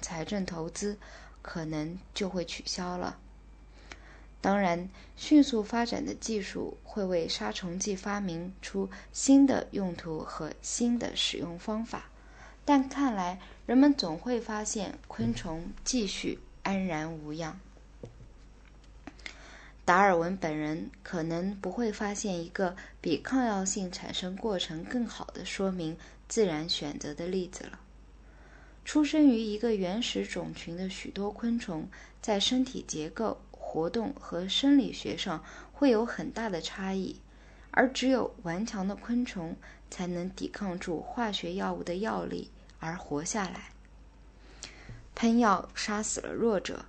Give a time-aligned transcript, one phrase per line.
[0.00, 0.96] 财政投资，
[1.42, 3.18] 可能就会取消了。
[4.40, 12.10] 当然，迅速发展的技术会为杀虫剂发明出新的用途和新的使用方法，
[12.64, 17.58] 但看来人们总会发现昆虫继续安然无恙。
[19.86, 27.80] 达尔文本人可能不会发现一个比抗药性产生过程更好的说明自然选择的例子了。
[28.84, 31.88] 出生于一个原始种群的许多昆虫，
[32.20, 33.40] 在身体结构。
[33.66, 37.16] 活动和生理学上会有很大的差异，
[37.72, 39.56] 而只有顽强的昆虫
[39.90, 42.48] 才能抵抗住化学药物的药力
[42.78, 43.72] 而活下来。
[45.16, 46.84] 喷药杀死了弱者，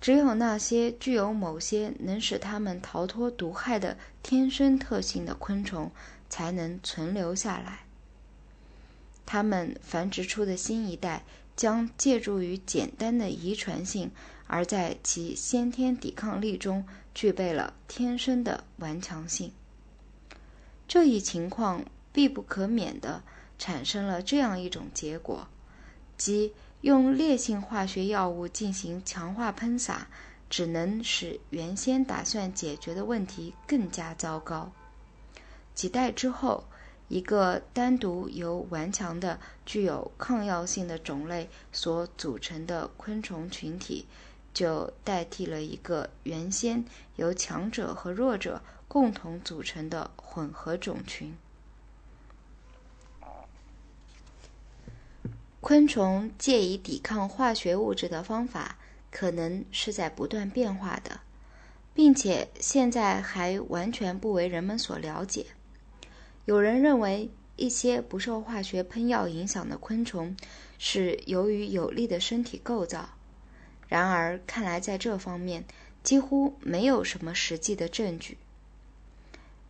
[0.00, 5.90] 只有那些具有某些能使它们逃脱毒害的天生特性的昆虫
[6.30, 7.87] 才能存留下来。
[9.30, 11.22] 它们繁殖出的新一代
[11.54, 14.10] 将借助于简单的遗传性。
[14.50, 16.82] 而在其先天抵抗力中
[17.14, 19.52] 具备了天生的顽强性。
[20.88, 23.22] 这一情况必不可免地
[23.58, 25.46] 产生了这样一种结果，
[26.16, 30.08] 即用烈性化学药物进行强化喷洒，
[30.48, 34.72] 只能使原先打算解决的问题更加糟糕。
[35.74, 36.64] 几代之后，
[37.08, 44.06] 一个单独由顽强的、具有抗药性的种类所组成的昆虫群体。
[44.54, 51.36] 就代替了一个原先由强者和弱者共同组成的混合种群。
[55.60, 58.78] 昆虫借以抵抗化学物质的方法，
[59.12, 61.20] 可能是在不断变化的，
[61.94, 65.46] 并且现在还完全不为人们所了解。
[66.48, 70.34] 有人认为，一些不受化学喷药影响的昆虫
[70.78, 73.10] 是由于有利的身体构造。
[73.86, 75.66] 然而，看来在这方面
[76.02, 78.38] 几乎没有什么实际的证据。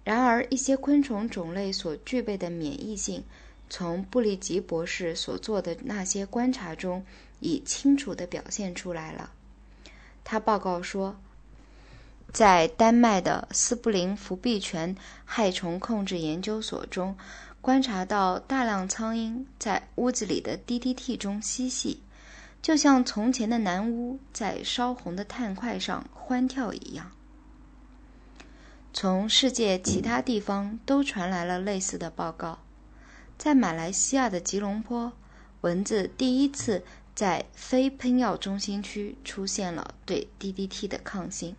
[0.04, 3.24] 然而，一些昆虫种类所具备的免疫性，
[3.68, 7.04] 从布利吉博士所做的那些观察中
[7.40, 9.32] 已清楚地表现出来了。
[10.22, 11.18] 他报告说，
[12.32, 14.94] 在丹麦的斯布林福必泉
[15.24, 17.16] 害虫控制研究所中，
[17.60, 22.02] 观察到大量苍蝇在屋子里的 DDT 中嬉戏。
[22.60, 27.12] 就像从前的南屋在烧红的炭块上欢跳一样。
[28.92, 32.58] 从世界其他地方都传来了类似的报告。
[33.38, 35.12] 在马来西亚的吉隆坡，
[35.60, 36.82] 蚊子第一次
[37.14, 41.54] 在非喷药中心区出现了对 DDT 的抗性。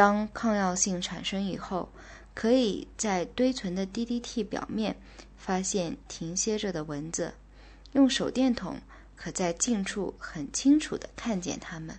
[0.00, 1.90] 当抗药性产生以后，
[2.32, 4.96] 可以在堆存的 DDT 表面
[5.36, 7.34] 发现停歇着的蚊子。
[7.92, 8.80] 用手电筒。
[9.14, 11.98] 可在近处很清楚地看见它们。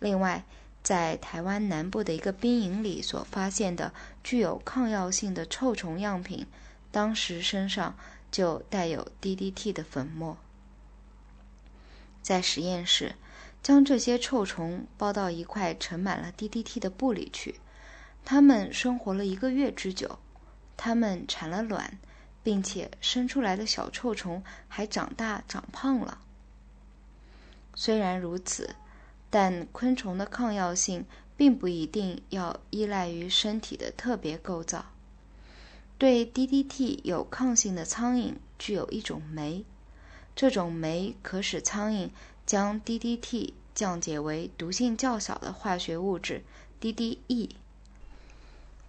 [0.00, 0.46] 另外，
[0.82, 3.92] 在台湾南部的一个兵营里所发现的
[4.24, 6.46] 具有抗药性的臭虫样品，
[6.90, 7.94] 当时身上
[8.32, 10.38] 就带有 DDT 的粉末。
[12.22, 13.14] 在实验室，
[13.62, 17.60] 将这些臭虫包到一块盛满了 DDT 的布里去，
[18.24, 20.18] 它们生活了一个月之久，
[20.76, 21.98] 它们产了卵。
[22.46, 26.20] 并且生出来的小臭虫还长大长胖了。
[27.74, 28.76] 虽然如此，
[29.30, 31.04] 但昆虫的抗药性
[31.36, 34.86] 并不一定要依赖于身体的特别构造。
[35.98, 39.64] 对 DDT 有抗性的苍蝇具有一种酶，
[40.36, 42.10] 这种酶可使苍蝇
[42.46, 46.42] 将 DDT 降解为毒性较小的化学物质
[46.80, 47.50] DDE。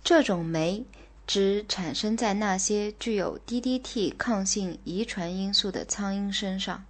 [0.03, 0.85] 这种酶。
[1.29, 6.85] 只产生在那些具有 DDT 抗性遗传因素的苍蝇身上。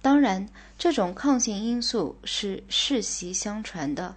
[0.00, 0.48] 当然，
[0.78, 4.16] 这种抗性因素是世袭相传的。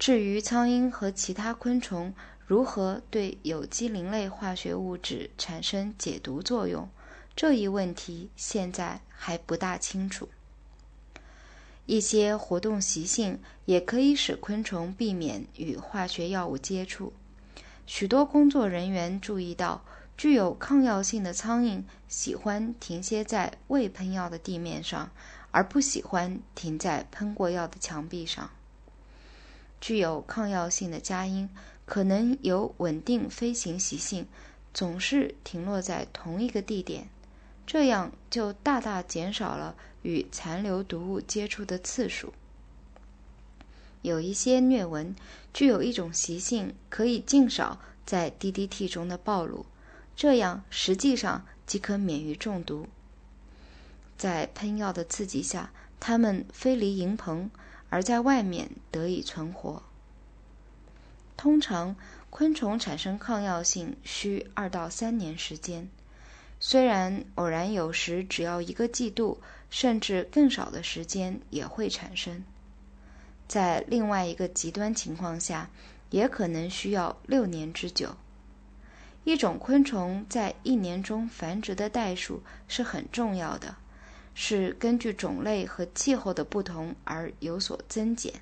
[0.00, 2.12] 至于苍蝇和其他昆虫
[2.44, 6.88] 如何对有机磷类化学物质产生解毒作用，
[7.36, 10.28] 这一问题现在还不大清楚。
[11.88, 17.14] 一些活动习性也可以使昆虫避免与化学药物接触。
[17.86, 19.82] 许多工作人员注意到，
[20.14, 25.10] 具有抗药性的苍蝇喜欢停歇在未喷药的地面上，
[25.50, 28.50] 而不喜欢停在喷过药的墙壁上。
[29.80, 31.48] 具有抗药性的家蝇
[31.86, 34.26] 可能有稳定飞行习性，
[34.74, 37.08] 总是停落在同一个地点，
[37.68, 42.32] 这样就大大减少了与残留毒物接触的次数。
[44.00, 45.14] 有一些疟蚊
[45.52, 49.66] 具有一种习性，可以尽少在 DDT 中的暴露，
[50.16, 52.86] 这样实际上即可免于中毒。
[54.16, 55.70] 在喷药的刺激下，
[56.00, 57.50] 它们飞离营棚，
[57.90, 59.82] 而在外面得以存活。
[61.36, 61.94] 通常，
[62.30, 65.90] 昆虫产生抗药性需二到三年时间。
[66.70, 72.44] 虽然偶然有时只要一个季度，甚至更少的时间也会产生。
[73.46, 75.70] 在另外一个极端情况下，
[76.10, 78.14] 也可能需要六年之久。
[79.24, 83.74] 一种昆虫在一年中繁殖的代数是很重要的，
[84.34, 88.34] 是根据种类和气候的不同而有所增减。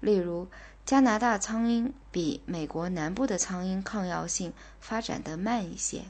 [0.00, 0.48] 例如，
[0.86, 6.04] 加拿大苍蝇比美国南部的苍蝇抗药性发展得慢一些。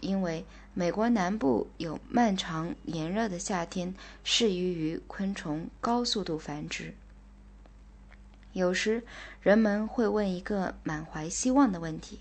[0.00, 0.44] 因为
[0.74, 6.94] 美国南部有漫长炎热的夏天，适宜于昆虫高速度繁殖。
[8.52, 9.02] 有时
[9.40, 12.20] 人们会问一个满怀希望的问题：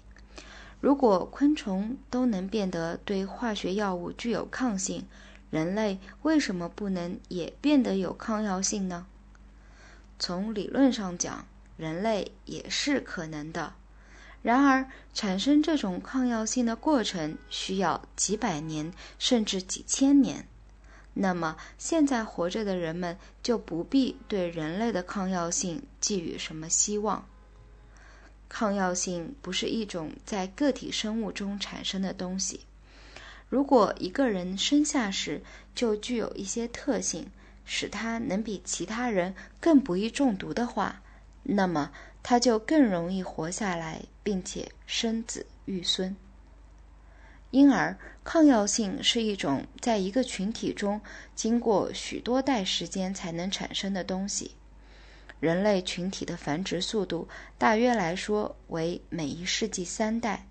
[0.82, 5.06] 如果昆虫都能变得对化学药物具有抗性，
[5.50, 9.06] 人类为什么不能也变得有抗药性呢？
[10.18, 11.46] 从理论上讲，
[11.78, 13.74] 人类也是可能的。
[14.46, 20.48] 然而，产生这种抗药性的过程需要几百年甚至几千年。
[21.16, 27.26] 那么，现在活着的人们就不必对人类的抗药性寄予什么希望。
[28.48, 32.60] 抗药性不是一种在个体生物中产生的东西。
[33.50, 35.42] 如果一个人生下时
[35.74, 37.32] 就具有一些特性，
[37.66, 41.02] 使他能比其他人更不易中毒的话，
[41.42, 41.90] 那么。
[42.28, 46.16] 他就更容易活下来，并且生子育孙。
[47.52, 51.00] 因而，抗药性是一种在一个群体中
[51.36, 54.56] 经过许多代时间才能产生的东西。
[55.40, 57.28] 人类群体的繁殖速度
[57.60, 60.48] 大约来说为每一世纪三代，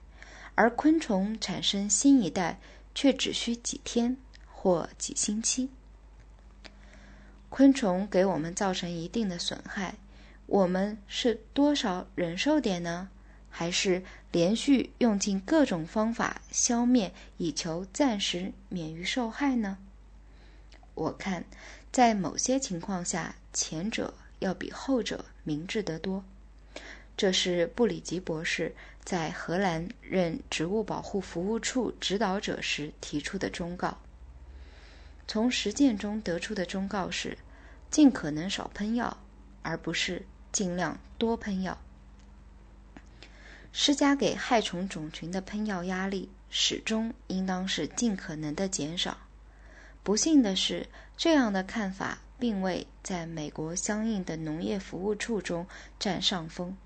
[0.55, 2.61] 而昆虫产生新一代
[2.95, 4.17] 却只需几天
[4.47, 5.69] 或几星期。
[7.51, 9.97] 昆虫给我们造成一定的损害。
[10.47, 13.09] 我们是多少忍受点呢？
[13.57, 14.03] 还是
[14.33, 19.79] 连续用尽各种方法消灭，以求暂时免于受害呢？
[20.95, 21.45] 我看，
[21.93, 26.25] 在某些情况下，前者要比后者明智得多。
[27.17, 28.75] 这是布里吉博士
[29.05, 33.99] 在荷兰任植物保护服务处指导者时提出的忠告。
[35.29, 37.39] 从实践中得出的忠告是：
[37.89, 39.17] 尽可能少喷药，
[39.63, 40.27] 而不是。
[40.51, 41.77] 尽量多喷药，
[43.77, 49.19] 施加给害虫种群的喷药压力始终应当是尽可能的减少。
[50.05, 50.87] 不幸的是，
[51.17, 55.67] 这样的看法并未在美国相应的农业服务处中
[55.99, 56.77] 占上风。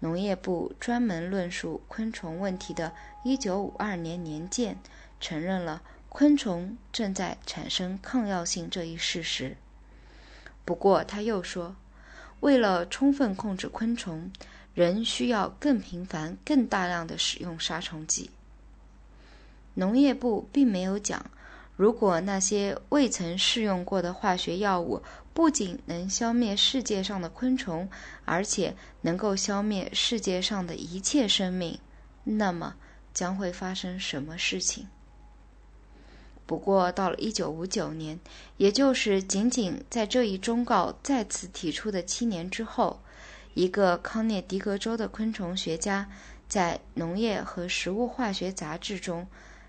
[0.00, 2.92] 农业部专门论述昆虫问题的
[3.24, 4.76] 1952年年鉴
[5.20, 9.56] 承认了昆虫正在产生抗药性这一事实。
[10.64, 11.76] 不过，他又说。
[12.40, 14.30] 为了充分控制昆虫，
[14.78, 18.30] 人需要更频繁、更大量的使用杀虫剂。
[19.74, 21.28] 农业部并没有讲，
[21.74, 25.02] 如果那些未曾试用过的化学药物
[25.34, 27.90] 不仅能消灭世界上的昆虫，
[28.24, 31.80] 而且能够消灭世界上的一切生命，
[32.22, 32.76] 那么
[33.12, 34.86] 将会发生什么事情？
[36.46, 38.20] 不过，到了1959年，
[38.58, 43.00] 也就是仅仅在这一忠告再次提出的七年之后，
[43.58, 46.08] 一个康涅狄格州的昆虫学家
[46.48, 49.26] 在《农业和食物化学杂志》中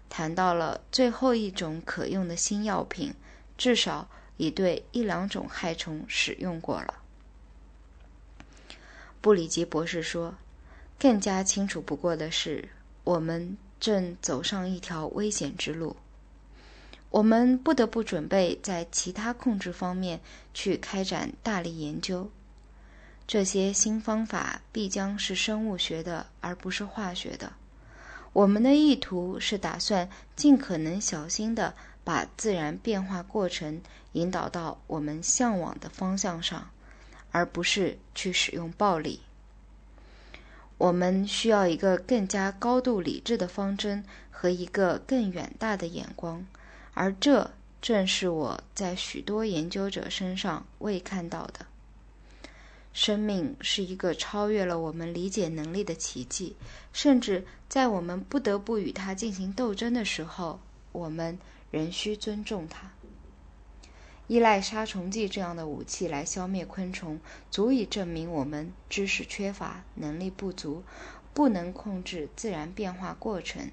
[0.08, 3.12] 谈到了最后一种可用的新药品，
[3.58, 6.94] 至少已对一两种害虫使用过了。
[9.22, 10.36] 布里吉博士说
[11.00, 12.70] ：“更加清楚不过的是，
[13.04, 15.96] 我们正走上一条危险之路。”
[17.10, 20.22] 我们不得不准备在其他控制方面
[20.54, 22.30] 去开展大力研究。
[23.30, 27.54] 这些新方法必将是生物学的，而不是化学的。
[28.34, 33.84] 我们的意图是打算尽可能小心地把自然变化过程
[34.14, 36.72] 引导到我们向往的方向上，
[37.30, 39.22] 而不是去使用暴力。
[40.80, 46.44] 我们需要一个更加高度理智的方针和一个更远大的眼光。
[46.96, 51.68] 而这正是我在许多研究者身上未看到的。
[52.94, 56.56] 生命是一个超越了我们理解能力的奇迹，
[56.92, 60.60] 甚至在我们不得不与它进行斗争的时候，
[60.92, 61.38] 我们
[61.72, 62.92] 仍需尊重它。
[64.28, 67.20] 依赖杀虫剂这样的武器来消灭昆虫，
[67.50, 70.84] 足以证明我们知识缺乏、能力不足，
[71.34, 73.72] 不能控制自然变化过程，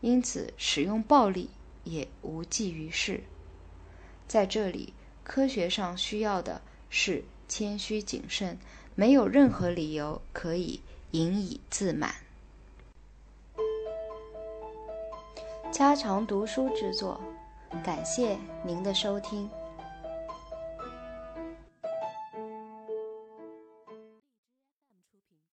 [0.00, 1.50] 因此使用暴力。
[1.86, 3.22] 也无济于事。
[4.26, 8.58] 在这里，科学上需要的是谦虚谨慎，
[8.94, 10.80] 没有任何理由可以
[11.12, 12.14] 引以自满。
[15.72, 17.20] 家常读书之作，
[17.84, 19.50] 感谢您的收听。